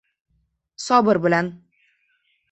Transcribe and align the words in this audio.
—Sobir 0.85 1.19
bilan. 1.25 1.51